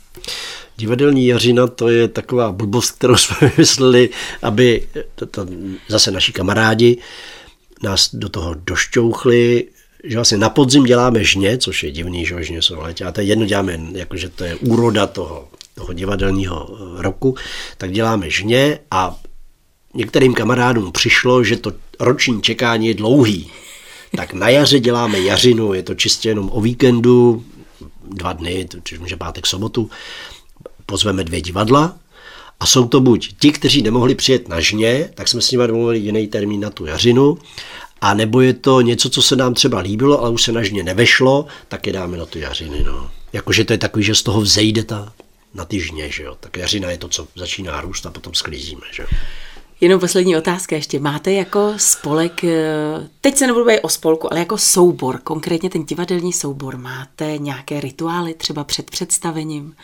Divadelní 0.77 1.27
jařina 1.27 1.67
to 1.67 1.89
je 1.89 2.07
taková 2.07 2.51
blbost, 2.51 2.91
kterou 2.91 3.15
jsme 3.17 3.49
vymysleli, 3.49 4.09
aby 4.41 4.87
to, 5.15 5.25
to, 5.25 5.45
zase 5.87 6.11
naši 6.11 6.33
kamarádi 6.33 6.97
nás 7.83 8.09
do 8.13 8.29
toho 8.29 8.53
došťouchli, 8.53 9.65
že 10.03 10.15
vlastně 10.15 10.37
na 10.37 10.49
podzim 10.49 10.83
děláme 10.83 11.23
žně, 11.23 11.57
což 11.57 11.83
je 11.83 11.91
divný, 11.91 12.25
že 12.25 12.43
žně 12.43 12.61
jsou 12.61 12.81
letě, 12.81 13.05
a 13.05 13.11
to 13.11 13.21
je 13.21 13.27
jedno 13.27 13.45
děláme, 13.45 13.79
jakože 13.91 14.29
to 14.29 14.43
je 14.43 14.55
úroda 14.55 15.07
toho, 15.07 15.47
toho 15.79 15.93
divadelního 15.93 16.69
roku, 16.97 17.35
tak 17.77 17.91
děláme 17.91 18.29
žně 18.29 18.79
a 18.91 19.15
některým 19.93 20.33
kamarádům 20.33 20.91
přišlo, 20.91 21.43
že 21.43 21.57
to 21.57 21.71
roční 21.99 22.41
čekání 22.41 22.87
je 22.87 22.93
dlouhý. 22.93 23.51
Tak 24.15 24.33
na 24.33 24.49
jaře 24.49 24.79
děláme 24.79 25.19
jařinu, 25.19 25.73
je 25.73 25.83
to 25.83 25.95
čistě 25.95 26.29
jenom 26.29 26.49
o 26.53 26.61
víkendu, 26.61 27.43
dva 28.11 28.33
dny, 28.33 28.67
což 28.83 28.99
může 28.99 29.15
pátek, 29.15 29.47
sobotu, 29.47 29.89
pozveme 30.85 31.23
dvě 31.23 31.41
divadla 31.41 31.97
a 32.59 32.65
jsou 32.65 32.87
to 32.87 32.99
buď 32.99 33.35
ti, 33.39 33.51
kteří 33.51 33.81
nemohli 33.81 34.15
přijet 34.15 34.49
na 34.49 34.59
žně, 34.59 35.09
tak 35.15 35.27
jsme 35.27 35.41
s 35.41 35.51
nimi 35.51 35.67
domluvili 35.67 35.99
jiný 35.99 36.27
termín 36.27 36.61
na 36.61 36.69
tu 36.69 36.85
jařinu, 36.85 37.37
a 38.01 38.13
nebo 38.13 38.41
je 38.41 38.53
to 38.53 38.81
něco, 38.81 39.09
co 39.09 39.21
se 39.21 39.35
nám 39.35 39.53
třeba 39.53 39.79
líbilo, 39.79 40.21
ale 40.21 40.29
už 40.29 40.43
se 40.43 40.51
na 40.51 40.63
žně 40.63 40.83
nevešlo, 40.83 41.45
tak 41.67 41.87
je 41.87 41.93
dáme 41.93 42.17
na 42.17 42.25
tu 42.25 42.39
jařiny. 42.39 42.83
No. 42.83 43.11
Jakože 43.33 43.65
to 43.65 43.73
je 43.73 43.77
takový, 43.77 44.05
že 44.05 44.15
z 44.15 44.23
toho 44.23 44.41
vzejde 44.41 44.83
ta, 44.83 45.13
na 45.53 45.65
ty 45.65 45.79
žně, 45.79 46.09
že 46.09 46.23
jo. 46.23 46.37
Tak 46.39 46.57
jařina 46.57 46.91
je 46.91 46.97
to, 46.97 47.07
co 47.07 47.27
začíná 47.35 47.81
růst 47.81 48.05
a 48.05 48.11
potom 48.11 48.33
sklízíme, 48.33 48.81
že 48.91 49.03
jo. 49.03 49.09
Jenom 49.81 49.99
poslední 49.99 50.37
otázka 50.37 50.75
ještě. 50.75 50.99
Máte 50.99 51.31
jako 51.31 51.73
spolek, 51.77 52.43
eh, 52.43 53.07
teď 53.21 53.35
se 53.35 53.47
nebudu 53.47 53.65
bavit 53.65 53.81
o 53.81 53.89
spolku, 53.89 54.33
ale 54.33 54.39
jako 54.39 54.57
soubor, 54.57 55.19
konkrétně 55.23 55.69
ten 55.69 55.85
divadelní 55.85 56.33
soubor, 56.33 56.77
máte 56.77 57.37
nějaké 57.37 57.81
rituály 57.81 58.33
třeba 58.33 58.63
před 58.63 58.91
představením? 58.91 59.75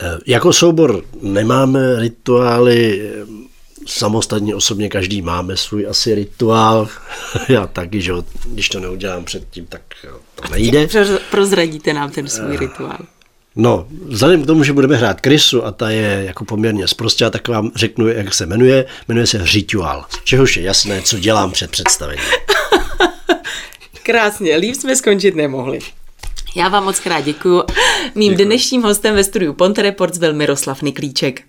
Eh, 0.00 0.18
jako 0.26 0.52
soubor 0.52 1.04
nemáme 1.20 2.00
rituály, 2.00 3.10
samostatně 3.86 4.54
osobně 4.54 4.88
každý 4.88 5.22
máme 5.22 5.56
svůj 5.56 5.86
asi 5.88 6.14
rituál. 6.14 6.88
Já 7.48 7.66
taky, 7.66 8.00
že 8.00 8.12
když 8.44 8.68
to 8.68 8.80
neudělám 8.80 9.24
předtím, 9.24 9.66
tak 9.66 9.82
to 10.34 10.48
nejde. 10.50 10.88
Prozradíte 11.30 11.92
nám 11.92 12.10
ten 12.10 12.28
svůj 12.28 12.56
rituál. 12.56 12.98
No, 13.56 13.86
vzhledem 14.06 14.42
k 14.42 14.46
tomu, 14.46 14.64
že 14.64 14.72
budeme 14.72 14.96
hrát 14.96 15.20
krysu 15.20 15.64
a 15.66 15.72
ta 15.72 15.90
je 15.90 16.22
jako 16.26 16.44
poměrně 16.44 16.88
zprostá, 16.88 17.30
tak 17.30 17.48
vám 17.48 17.70
řeknu, 17.74 18.08
jak 18.08 18.34
se 18.34 18.46
jmenuje. 18.46 18.84
Jmenuje 19.08 19.26
se 19.26 19.44
Rituál, 19.54 20.04
z 20.10 20.24
čehož 20.24 20.56
je 20.56 20.62
jasné, 20.62 21.02
co 21.02 21.18
dělám 21.18 21.50
před 21.50 21.70
představením. 21.70 22.24
Krásně, 24.02 24.56
líp 24.56 24.74
jsme 24.74 24.96
skončit 24.96 25.36
nemohli. 25.36 25.78
Já 26.56 26.68
vám 26.68 26.84
moc 26.84 27.00
krát 27.00 27.20
děkuju. 27.20 27.62
Mým 28.14 28.32
děkuji. 28.32 28.44
dnešním 28.44 28.82
hostem 28.82 29.14
ve 29.14 29.24
studiu 29.24 29.52
Ponte 29.52 29.82
Reports 29.82 30.18
byl 30.18 30.32
Miroslav 30.32 30.82
Niklíček. 30.82 31.42